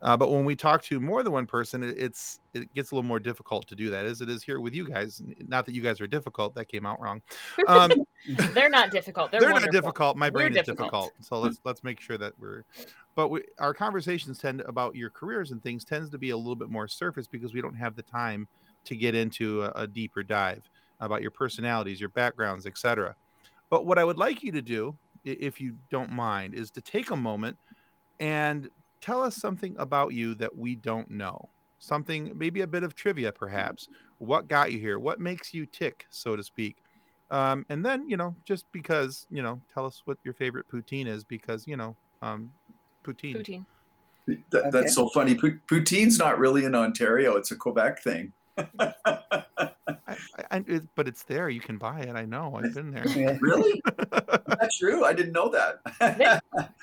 [0.00, 2.94] Uh, but when we talk to more than one person, it, it's it gets a
[2.94, 5.20] little more difficult to do that, as it is here with you guys.
[5.48, 7.20] Not that you guys are difficult; that came out wrong.
[7.66, 7.92] Um,
[8.54, 9.32] they're not difficult.
[9.32, 10.16] They're, they're not difficult.
[10.16, 10.92] My brain we're is difficult.
[10.92, 11.12] difficult.
[11.20, 12.64] So let's let's make sure that we're.
[13.16, 16.56] But we, our conversations tend about your careers and things tends to be a little
[16.56, 18.46] bit more surface because we don't have the time
[18.84, 20.62] to get into a, a deeper dive
[21.00, 23.16] about your personalities, your backgrounds, etc.
[23.70, 27.10] But what I would like you to do if you don't mind, is to take
[27.10, 27.56] a moment
[28.20, 28.68] and
[29.00, 31.48] tell us something about you that we don't know.
[31.78, 33.88] Something, maybe a bit of trivia, perhaps.
[34.18, 34.98] What got you here?
[34.98, 36.76] What makes you tick, so to speak?
[37.30, 41.06] Um, and then, you know, just because, you know, tell us what your favorite poutine
[41.06, 42.50] is because, you know, um,
[43.04, 43.36] poutine.
[43.36, 43.64] Poutine.
[44.50, 44.70] That, Okay.
[44.70, 45.34] That's so funny.
[45.34, 48.30] Pou- Poutine's not really in Ontario; it's a Quebec thing.
[48.78, 49.72] I, I,
[50.50, 51.48] I, it, but it's there.
[51.48, 52.14] You can buy it.
[52.14, 52.54] I know.
[52.62, 53.08] I've been there.
[53.08, 53.38] Yeah.
[53.40, 53.80] really?
[54.48, 55.04] That's true.
[55.04, 55.80] I didn't know that.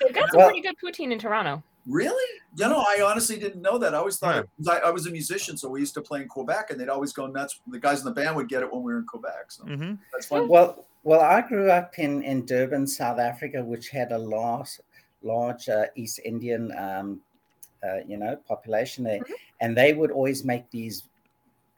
[0.00, 1.62] They've got some Well- pretty good poutine in Toronto.
[1.86, 2.40] Really?
[2.56, 3.94] You know, I honestly didn't know that.
[3.94, 4.72] I always thought Yeah.
[4.72, 7.12] I, I was a musician, so we used to play in Quebec, and they'd always
[7.12, 7.60] go nuts.
[7.68, 9.46] The guys in the band would get it when we were in Quebec.
[9.48, 10.48] So hmm that's fun.
[10.48, 14.80] Well, well, I grew up in, in Durban, South Africa, which had a large,
[15.22, 17.20] large uh, East Indian, um,
[17.86, 19.34] uh, you know, population there, Mhm.
[19.60, 21.04] and they would always make these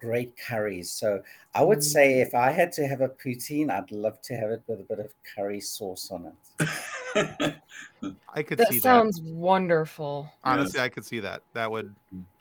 [0.00, 0.90] great curries.
[0.90, 1.22] So
[1.54, 4.62] I would say if I had to have a poutine, I'd love to have it
[4.66, 7.54] with a bit of curry sauce on it.
[8.34, 10.30] I could see That see sounds wonderful.
[10.44, 10.50] that.
[10.50, 11.42] Honestly, I could see that.
[11.54, 11.94] That would.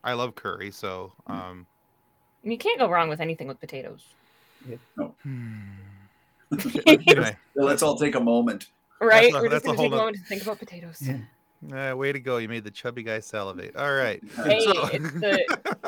[0.04, 1.14] I love curry, so.
[1.28, 1.66] um
[2.44, 4.06] And you can't go wrong with anything with potatoes.
[4.96, 5.06] hmm.
[6.52, 6.88] right?
[7.08, 8.68] Anyway, Let's all take a moment.
[9.02, 11.02] a- We're that's just going to whole take a noth- moment to think about potatoes.
[11.68, 11.92] Yeah.
[11.92, 12.38] uh, way to go!
[12.38, 13.76] You made the chubby guy salivate.
[13.76, 14.22] All right.
[14.46, 15.82] Hey, So- it's the, it's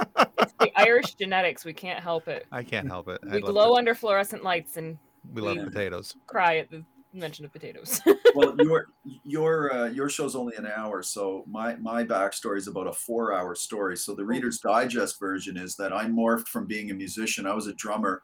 [0.59, 1.65] the Irish genetics.
[1.65, 2.45] We can't help it.
[2.51, 3.19] I can't help it.
[3.29, 4.97] I We love glow under fluorescent lights and
[5.33, 6.15] we love we- potatoes.
[6.27, 7.99] cry at the mention of potatoes.
[8.35, 8.87] well, your
[9.25, 13.33] your uh, your show's only an hour, so my my backstory is about a four
[13.33, 13.97] hour story.
[13.97, 17.47] So the Reader's Digest version is that I morphed from being a musician.
[17.47, 18.21] I was a drummer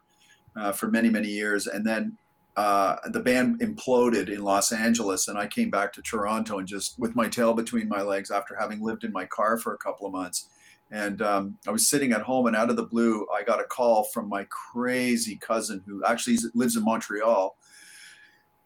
[0.56, 2.16] uh, for many many years, and then
[2.56, 6.98] uh, the band imploded in Los Angeles, and I came back to Toronto and just
[6.98, 10.06] with my tail between my legs after having lived in my car for a couple
[10.06, 10.48] of months.
[10.90, 13.64] And um, I was sitting at home, and out of the blue, I got a
[13.64, 17.56] call from my crazy cousin who actually lives in Montreal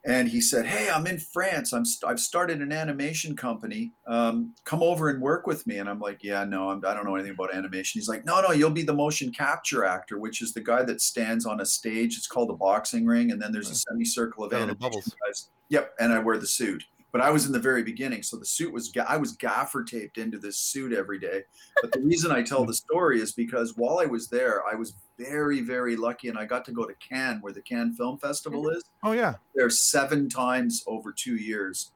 [0.04, 1.72] and he said, "Hey, I'm in France.
[1.72, 3.92] I'm st- I've started an animation company.
[4.06, 7.04] Um, come over and work with me." And I'm like, "Yeah, no, I'm, I don't
[7.04, 10.40] know anything about animation." He's like, "No, no, you'll be the motion capture actor, which
[10.40, 12.16] is the guy that stands on a stage.
[12.16, 15.14] It's called a boxing ring, and then there's a semicircle of Yeah, animation bubbles.
[15.26, 15.50] guys.
[15.68, 16.85] Yep, and I wear the suit.
[17.12, 20.16] But I was in the very beginning, so the suit was, I was gaffer taped
[20.18, 21.42] into this suit every day.
[21.83, 24.94] But the reason I tell the story is because while I was there, I was
[25.18, 28.68] very, very lucky, and I got to go to Cannes, where the Cannes Film Festival
[28.70, 29.35] is Oh yeah.
[29.55, 31.92] there seven times over two years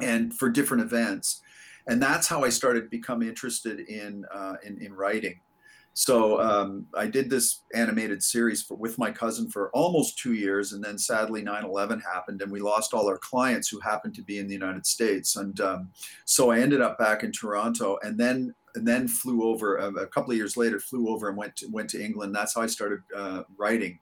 [0.00, 1.42] and for different events
[1.86, 5.38] and that's how i started to become interested in uh, in, in writing
[5.94, 10.72] so um, i did this animated series for, with my cousin for almost two years
[10.72, 14.38] and then sadly 9-11 happened and we lost all our clients who happened to be
[14.38, 15.90] in the united states and um,
[16.24, 20.06] so i ended up back in toronto and then and then flew over a, a
[20.06, 22.66] couple of years later flew over and went to, went to england that's how i
[22.66, 23.98] started uh, writing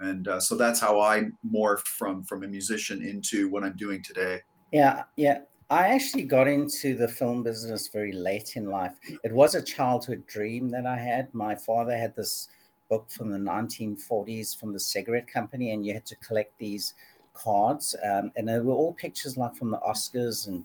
[0.00, 4.02] and uh, so that's how I morphed from from a musician into what I'm doing
[4.02, 4.42] today.
[4.72, 5.40] Yeah, yeah.
[5.70, 8.94] I actually got into the film business very late in life.
[9.22, 11.34] It was a childhood dream that I had.
[11.34, 12.48] My father had this
[12.88, 16.94] book from the 1940s from the cigarette company, and you had to collect these
[17.34, 20.64] cards, um, and they were all pictures like from the Oscars and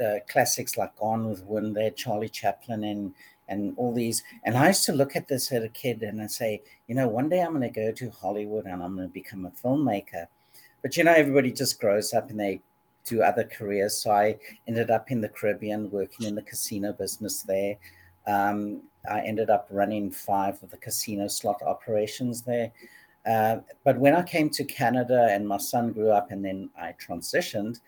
[0.00, 1.76] uh, classics like Gone with Wind.
[1.76, 3.14] there, Charlie Chaplin and
[3.48, 4.22] and all these.
[4.44, 7.08] And I used to look at this as a kid and I say, you know,
[7.08, 10.28] one day I'm going to go to Hollywood and I'm going to become a filmmaker.
[10.82, 12.62] But you know, everybody just grows up and they
[13.10, 13.96] do other careers.
[13.96, 17.76] So I ended up in the Caribbean working in the casino business there.
[18.26, 22.70] Um, I ended up running five of the casino slot operations there.
[23.26, 26.94] Uh, but when I came to Canada and my son grew up and then I
[27.04, 27.80] transitioned,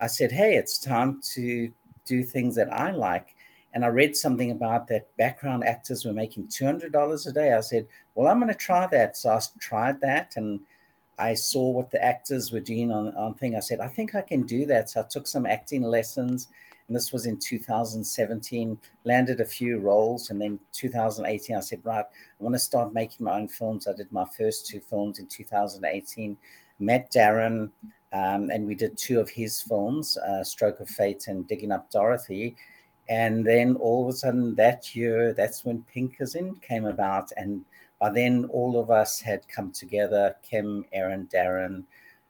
[0.00, 1.70] I said, hey, it's time to
[2.04, 3.36] do things that I like.
[3.72, 7.52] And I read something about that background actors were making $200 a day.
[7.52, 9.16] I said, well, I'm going to try that.
[9.16, 10.60] So I tried that and
[11.18, 13.56] I saw what the actors were doing on, on thing.
[13.56, 14.90] I said, I think I can do that.
[14.90, 16.48] So I took some acting lessons.
[16.88, 20.30] And this was in 2017, landed a few roles.
[20.30, 23.86] And then 2018, I said, right, I want to start making my own films.
[23.86, 26.36] I did my first two films in 2018,
[26.78, 27.70] met Darren,
[28.12, 31.90] um, and we did two of his films, uh, Stroke of Fate and Digging Up
[31.90, 32.54] Dorothy.
[33.08, 37.32] And then all of a sudden that year, that's when Pink is In came about.
[37.36, 37.64] And
[38.04, 41.84] by then, all of us had come together Kim, Aaron, Darren,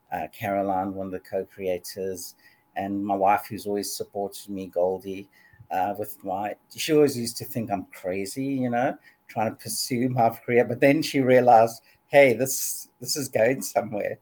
[0.09, 2.35] uh, Caroline, one of the co creators,
[2.77, 5.27] and my wife, who's always supported me, Goldie.
[5.69, 10.07] Uh, with my, she always used to think I'm crazy, you know, trying to pursue
[10.07, 10.63] my career.
[10.63, 14.17] But then she realized, hey, this this is going somewhere.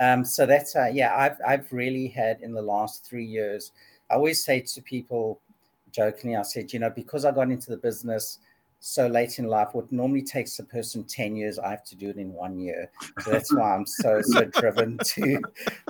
[0.00, 3.70] Um, so that's uh, yeah, I've I've really had in the last three years.
[4.10, 5.40] I always say to people,
[5.92, 8.40] jokingly, I said, you know, because I got into the business
[8.80, 9.68] so late in life.
[9.72, 12.90] What normally takes a person 10 years, I have to do it in one year.
[13.20, 15.40] So that's why I'm so, so driven to, to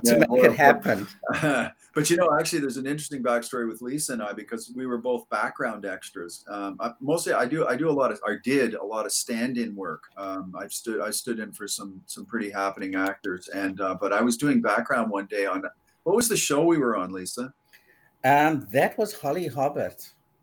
[0.02, 1.06] Yeah, make it happen.
[1.94, 4.98] but you know, actually, there's an interesting backstory with Lisa and I because we were
[4.98, 6.44] both background extras.
[6.48, 9.12] Um, I, mostly, I do I do a lot of I did a lot of
[9.12, 10.04] stand-in work.
[10.16, 14.12] Um, I stood I stood in for some some pretty happening actors, and uh, but
[14.12, 15.62] I was doing background one day on
[16.04, 17.52] what was the show we were on, Lisa?
[18.24, 19.94] Um, that was Holly Hobbie.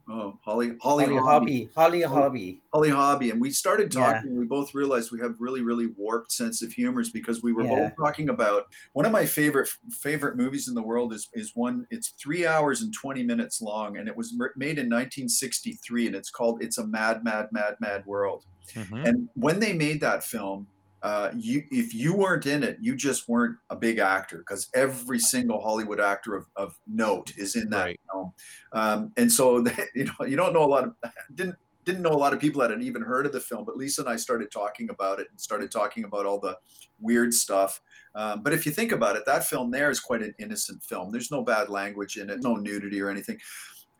[0.10, 1.22] Oh, Holly Holly, Holly Hobbie.
[1.24, 1.70] Hobbie.
[1.76, 2.62] Holly Hobbie.
[2.74, 4.14] Holly Hobbie, and we started Yeah.
[4.14, 4.36] talking.
[4.38, 7.90] We both realized we have really, really warped sense of humors because we were Yeah.
[7.90, 11.88] both talking about one of my favorite favorite movies in the world is is one.
[11.90, 16.30] It's three hours and twenty minutes long, and it was made in 1963, and it's
[16.30, 19.08] called "It's a Mad, Mad, Mad, Mad World." Mhm.
[19.08, 20.68] And when they made that film,
[21.04, 25.20] uh, you if you weren't in it, you just weren't a big actor because every
[25.20, 28.00] single Hollywood actor of, of note is in that Right.
[28.12, 28.34] film.
[28.72, 29.58] Um, and so
[29.96, 30.94] you know you don't know a lot of
[31.36, 33.76] didn't didn't know a lot of people that had even heard of the film, but
[33.76, 36.58] Lisa and I started talking about it and started talking about all the
[37.02, 37.82] weird stuff.
[38.16, 41.12] Um, but if you think about it, that film there is quite an innocent film.
[41.12, 43.38] There's no bad language in it, no nudity or anything.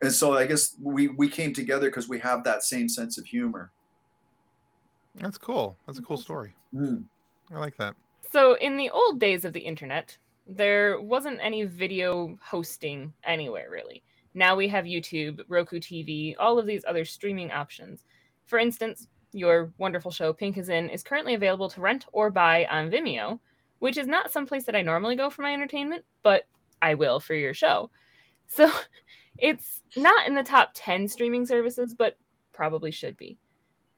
[0.00, 3.26] And so I guess we we came together because we have that same sense of
[3.26, 3.72] humor.
[5.16, 5.76] That's cool.
[5.86, 6.54] That's a cool story.
[6.74, 7.04] Mm.
[7.52, 7.94] I like that.
[8.32, 14.02] So, in the old days of the internet, there wasn't any video hosting anywhere really.
[14.34, 18.04] Now we have YouTube, Roku TV, all of these other streaming options.
[18.46, 22.66] For instance, your wonderful show Pink is In is currently available to rent or buy
[22.70, 23.38] on Vimeo,
[23.78, 26.46] which is not some place that I normally go for my entertainment, but
[26.82, 27.90] I will for your show.
[28.46, 28.70] So,
[29.38, 32.16] it's not in the top 10 streaming services, but
[32.52, 33.38] probably should be.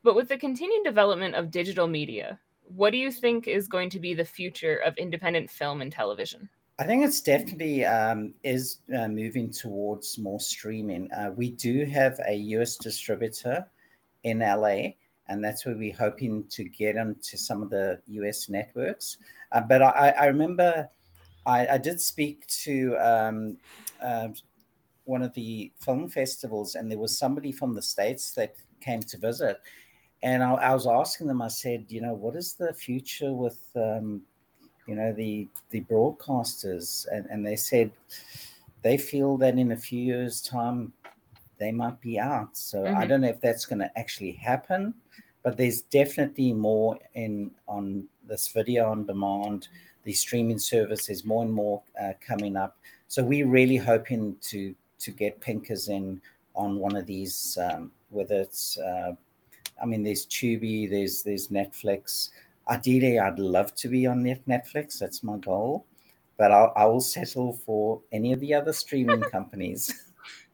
[0.07, 3.99] But with the continued development of digital media, what do you think is going to
[3.99, 6.49] be the future of independent film and television?
[6.79, 11.11] I think it's definitely um, is uh, moving towards more streaming.
[11.13, 13.67] Uh, we do have a US distributor
[14.23, 14.95] in LA,
[15.27, 19.17] and that's where we're hoping to get into some of the US networks.
[19.51, 20.89] Uh, but I, I remember
[21.47, 23.57] I, I did speak to um,
[24.01, 24.29] uh,
[25.03, 29.19] one of the film festivals, and there was somebody from the States that came to
[29.19, 29.59] visit.
[30.27, 33.61] And I, I was asking them, I said, you know, what is the future with
[33.77, 34.23] um,
[34.89, 37.07] you know the the broadcasters?
[37.13, 37.93] And, and they said
[38.83, 40.93] they feel that in a few years time
[41.59, 42.57] they might be out.
[42.57, 43.09] So i Mhm.
[43.09, 44.95] don't know if that's going to actually happen
[45.45, 49.69] but there's definitely more in on this video on demand
[50.03, 52.73] the streaming service is more and more uh, coming up.
[53.09, 56.21] So we're really hoping to to get Pink is In
[56.55, 59.13] on one of these um, whether it's uh,
[59.83, 62.31] i mean there's tubi there's there's netflix
[62.69, 65.87] ideally i'd love to be on netflix that's my goal
[66.39, 69.93] but I'll, i will settle for any of the other streaming companies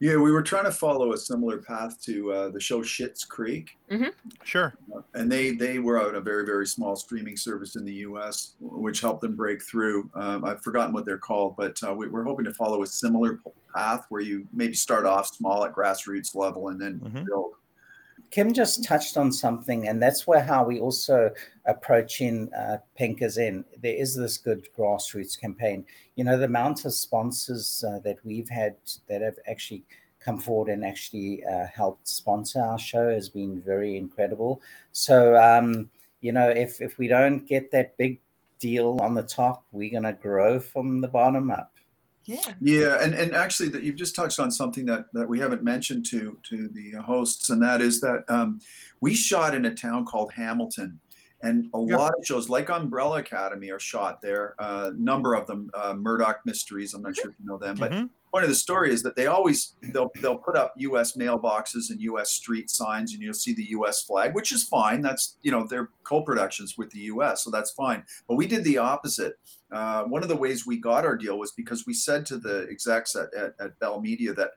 [0.01, 3.79] Yeah, we were trying to follow a similar path to uh, the show Schitt's Creek,
[4.45, 4.75] Sure.
[5.15, 9.01] and they they were out a very very small streaming service in the U.S., which
[9.01, 10.11] helped them break through.
[10.15, 13.41] Um, I've forgotten what they're called, but uh, we, we're hoping to follow a similar
[13.75, 17.25] path where you maybe start off small at grassroots level and then Mhm.
[17.25, 17.53] build.
[18.31, 21.31] Kim just touched on something and that's where how we also
[21.67, 25.85] approaching uh, Pink is In there is this good grassroots campaign.
[26.17, 28.77] You know the amount of sponsors uh, that we've had
[29.09, 29.85] that have actually
[30.19, 34.63] come forward and actually uh, helped sponsor our show has been very incredible.
[34.93, 38.19] So um, you know if if we don't get that big
[38.59, 41.72] deal on the top we're going to grow from the bottom up
[42.25, 42.55] Yeah.
[42.61, 46.07] Yeah, and, and actually, that you've just touched on something that, that we haven't mentioned
[46.07, 48.61] to to the hosts, and that is that um,
[49.01, 51.01] we shot in a town called Hamilton,
[51.43, 51.97] and a Yeah.
[51.97, 54.55] lot of shows like Umbrella Academy are shot there.
[54.59, 56.95] A uh, number of them, uh, Murdoch Mysteries.
[56.95, 58.11] I'm not sure if you know them, but Mhm.
[58.31, 61.17] point of the story is that they always they'll they'll put up U.S.
[61.17, 62.31] mailboxes and U.S.
[62.31, 64.03] street signs, and you'll see the U.S.
[64.03, 65.03] flag, which is fine.
[65.03, 68.05] That's you know they're co-productions with the U.S., so that's fine.
[68.29, 69.39] But we did the opposite.
[69.71, 72.67] Uh, one of the ways we got our deal was because we said to the
[72.71, 74.53] execs at, at, at Bell Media that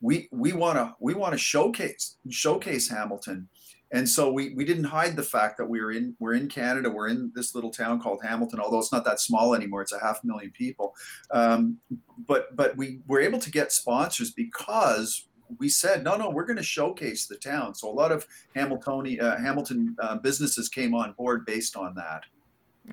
[0.00, 3.48] we we want to we want to showcase showcase Hamilton,
[3.92, 6.88] and so we we didn't hide the fact that we were in we're in Canada
[6.90, 10.00] we're in this little town called Hamilton although it's not that small anymore it's a
[10.00, 10.94] half million people,
[11.30, 11.78] um,
[12.26, 15.26] but but we were able to get sponsors because
[15.58, 19.20] we said no no we're going to showcase the town so a lot of Hamiltonian
[19.20, 22.24] uh, Hamilton uh, businesses came on board based on that.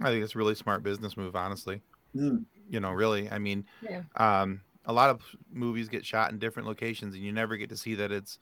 [0.02, 1.82] I think it's a really smart business move, honestly.
[2.16, 2.46] Mm.
[2.70, 3.30] You know, really.
[3.32, 4.02] I mean, Yeah.
[4.18, 5.22] um, a lot of
[5.52, 8.38] movies get shot in different locations, and you never get to see that it's,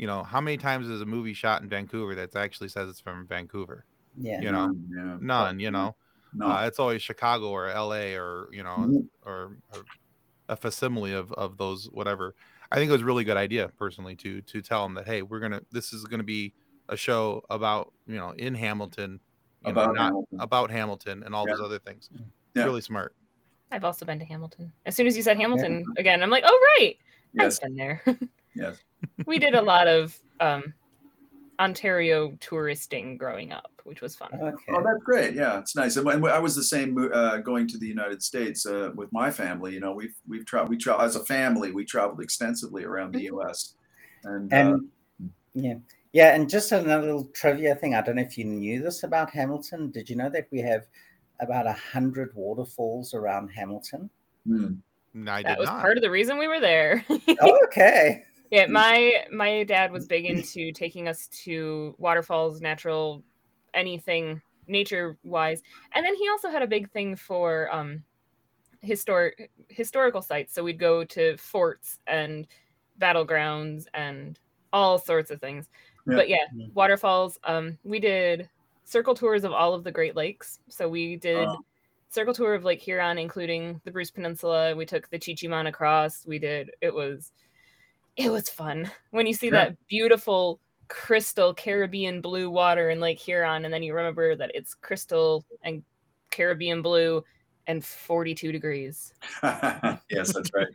[0.00, 3.00] you know, how many times is a movie shot in Vancouver that actually says it's
[3.00, 3.84] from Vancouver?
[4.16, 5.16] yeah You know, None, yeah.
[5.20, 5.60] None.
[5.60, 5.94] You know,
[6.32, 6.46] No.
[6.46, 8.16] uh, it's always Chicago or L.A.
[8.16, 9.06] or you know, Mhm.
[9.26, 9.84] or, or
[10.48, 12.34] a facsimile of of those whatever.
[12.72, 15.20] I think it was a really good idea, personally, to to tell them that hey,
[15.22, 16.54] we're gonna this is gonna be
[16.88, 19.20] a show about you know in Hamilton,
[19.64, 20.40] you know, About not Hamilton.
[20.40, 21.54] about Hamilton and all Yeah.
[21.56, 22.08] those other things.
[22.14, 22.22] It's
[22.54, 22.64] Yeah.
[22.64, 23.14] really smart.
[23.70, 24.72] I've also been to Hamilton.
[24.86, 26.96] As soon as you said Hamilton again, I'm like, oh right,
[27.34, 27.58] Yes.
[27.58, 28.02] I've been there.
[28.54, 28.78] Yes.
[29.26, 30.74] we did a lot of um,
[31.58, 34.30] Ontario touristing growing up, which was fun.
[34.34, 34.64] Okay.
[34.70, 35.34] Oh, that's great.
[35.34, 35.96] Yeah, it's nice.
[35.96, 39.74] And I was the same uh, going to the United States uh, with my family.
[39.74, 40.70] You know, we've we've traveled.
[40.70, 43.74] We tra- as a family, we traveled extensively around the U.S.
[44.24, 44.76] And, uh,
[45.54, 45.74] yeah,
[46.12, 47.94] yeah, and just another little trivia thing.
[47.94, 49.90] I don't know if you knew this about Hamilton.
[49.90, 50.86] Did you know that we have
[51.40, 54.08] about a hundred waterfalls around Hamilton?
[54.46, 54.74] hmm,
[55.14, 55.48] No, I did not.
[55.48, 55.80] that did was not.
[55.80, 57.04] part of the reason we were there.
[57.10, 58.24] Oh, okay.
[58.50, 63.22] Yeah, my my dad was big into taking us to waterfalls, natural,
[63.74, 65.62] anything nature wise,
[65.94, 68.02] and then he also had a big thing for um,
[68.82, 70.52] historic historical sites.
[70.54, 72.46] So we'd go to forts and
[73.00, 74.38] battlegrounds and
[74.72, 75.68] all sorts of things.
[76.06, 76.16] Yeah.
[76.16, 76.72] But yeah, Mhm.
[76.74, 77.38] waterfalls.
[77.44, 78.48] Um, we did
[78.84, 80.58] circle tours of all of the Great Lakes.
[80.68, 81.64] So we did Oh.
[82.08, 84.74] circle tour of Lake Huron, including the Bruce Peninsula.
[84.74, 86.26] We took the Chi-Cheemaun across.
[86.26, 86.70] We did.
[86.80, 87.32] It was,
[88.16, 89.66] it was fun when you see Yeah.
[89.66, 94.74] that beautiful crystal Caribbean blue water in Lake Huron, and then you remember that it's
[94.74, 95.82] crystal and
[96.30, 97.22] Caribbean blue
[97.66, 99.12] and 42 degrees.
[99.42, 100.68] yes, that's right.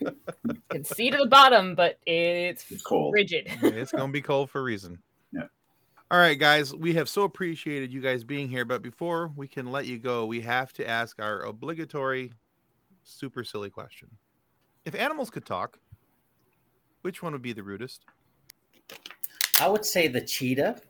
[0.00, 3.14] You can see to the bottom, but it's It's cold.
[3.14, 3.46] rigid.
[3.62, 4.98] it's gonna be cold for a reason.
[5.32, 5.46] Yeah.
[6.10, 9.70] All right, guys, we have so appreciated you guys being here, but before we can
[9.70, 12.32] let you go, we have to ask our obligatory,
[13.04, 14.08] super silly question:
[14.84, 15.78] If animals could talk,
[17.02, 18.04] which one would be the rudest?
[19.60, 20.80] I would say the cheetah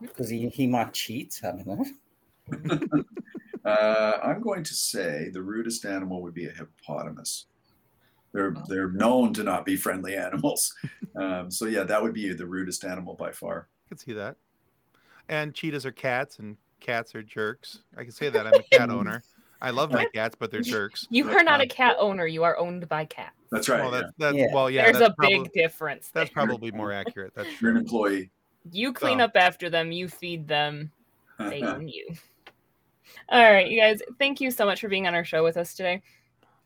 [0.00, 1.40] because he, he might cheat.
[1.42, 3.04] I don't know.
[3.64, 7.46] Uh, I'm going to say the rudest animal would be a hippopotamus.
[8.32, 10.74] They're they're known to not be friendly animals.
[11.16, 13.68] Um, so yeah, that would be the rudest animal by far.
[13.86, 14.34] I can see that.
[15.28, 17.84] And cheetahs are cats, and cats are jerks.
[17.96, 19.22] I can say that I'm a cat owner.
[19.64, 21.06] I love my cats, but they're jerks.
[21.10, 22.26] You are not a cat owner.
[22.26, 23.34] You are owned by cats.
[23.50, 23.80] That's right.
[23.80, 24.00] well, yeah.
[24.00, 24.46] that's, that's Yeah.
[24.52, 24.84] well, yeah.
[24.84, 26.10] There's that's a big difference.
[26.12, 26.44] that's there.
[26.46, 27.32] probably more accurate.
[27.34, 28.30] That's You're an employee.
[28.70, 30.90] You clean So- up after them, you feed them,
[31.38, 32.14] they own you.
[33.30, 35.74] All right, you guys, thank you so much for being on our show with us
[35.74, 36.02] today.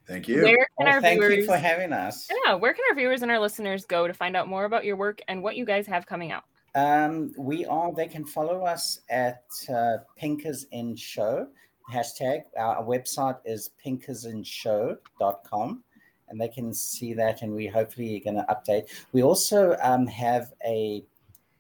[0.09, 0.43] Thank you.
[0.43, 2.27] Where can Well, our thank viewers you for having us.
[2.47, 4.97] Yeah, where can our viewers and our listeners go to find out more about your
[4.97, 6.45] work and what you guys have coming out?
[6.75, 9.43] Um, we are, they can follow us at
[9.73, 11.49] uh, Pink is In Show
[11.93, 12.45] hashtag.
[12.57, 15.83] Our website is pinkisinshow.com
[16.29, 17.43] and they can see that.
[17.43, 18.89] And we hopefully are going to update.
[19.13, 21.05] We also um, have a,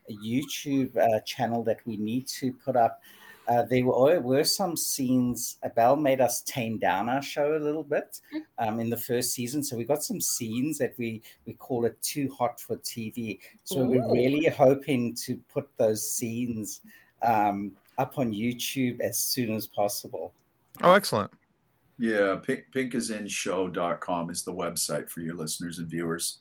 [0.08, 3.00] a YouTube uh, channel that we need to put up.
[3.48, 5.56] Uh, there were, were some scenes.
[5.74, 8.20] Bell made us tame down our show a little bit
[8.58, 12.00] um, in the first season, so we got some scenes that we we call it
[12.02, 13.38] too hot for TV.
[13.64, 16.82] So we're really hoping to put those scenes
[17.22, 20.32] um, up on YouTube as soon as possible.
[20.82, 21.30] Oh, excellent.
[21.98, 26.38] Yeah, pink, pinkisinshow.com is the website for your listeners and viewers.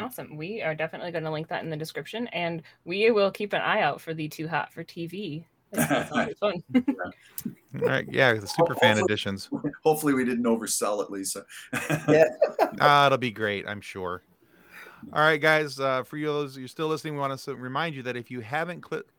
[0.00, 0.36] Awesome.
[0.36, 3.62] We are definitely going to link that in the description and we will keep an
[3.62, 5.44] eye out for the Too Hot for TV.
[5.72, 6.62] That sounds fun.
[6.74, 9.50] All right, yeah, the super fan editions.
[9.84, 11.44] Hopefully, we didn't oversell it, Lisa.
[12.08, 12.24] Yeah.
[12.80, 14.22] Ah, it'll be great, I'm sure.
[15.12, 15.78] All right, guys.
[15.78, 18.40] Uh, for you those you're still listening, we want to remind you that if you
[18.40, 19.10] haven't clicked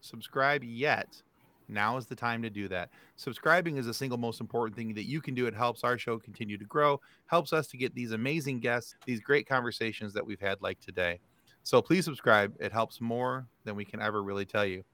[0.00, 1.22] subscribe yet,
[1.68, 2.90] now is the time to do that.
[3.16, 5.46] Subscribing is the single most important thing that you can do.
[5.46, 9.20] It helps our show continue to grow, helps us to get these amazing guests, these
[9.20, 11.18] great conversations that we've had like today.
[11.62, 12.54] So please subscribe.
[12.60, 14.84] It helps more than we can ever really tell you.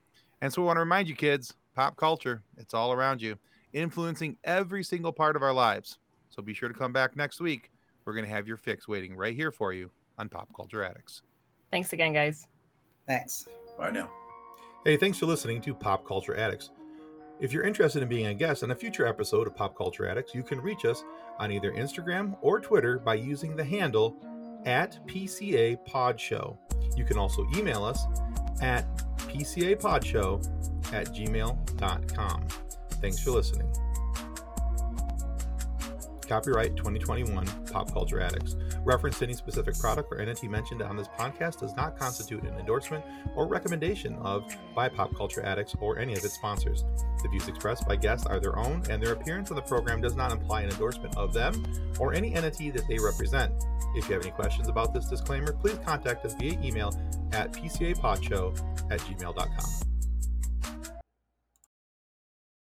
[0.40, 3.36] And so we want to remind you, kids, pop culture, it's all around you,
[3.72, 5.98] influencing every single part of our lives.
[6.30, 7.70] So be sure to come back next week.
[8.04, 11.22] We're going to have your fix waiting right here for you on Pop Culture Addicts.
[11.70, 12.46] Thanks again, guys.
[13.06, 13.46] Thanks.
[13.78, 14.10] Bye now.
[14.84, 16.70] Hey, thanks for listening to Pop Culture Addicts.
[17.38, 20.34] If you're interested in being a guest on a future episode of Pop Culture Addicts,
[20.34, 21.04] you can reach us
[21.38, 24.16] on either Instagram or Twitter by using the handle
[24.64, 26.58] at PCA Pod Show.
[26.96, 28.02] You can also email us
[28.60, 28.84] at
[29.18, 32.48] PCAPodShow at gmail.com.
[33.00, 33.72] Thanks for listening.
[36.32, 38.56] Copyright 2021 Pop Culture Addicts.
[38.86, 42.58] Reference to any specific product or entity mentioned on this podcast does not constitute an
[42.58, 43.04] endorsement
[43.36, 44.42] or recommendation of
[44.74, 46.84] by Pop Culture Addicts or any of its sponsors.
[47.22, 50.16] The views expressed by guests are their own, and their appearance on the program does
[50.16, 51.66] not imply an endorsement of them
[52.00, 53.52] or any entity that they represent.
[53.94, 56.98] If you have any questions about this disclaimer, please contact us via email
[57.32, 58.58] at pcapodshow
[58.90, 59.91] at gmail.com.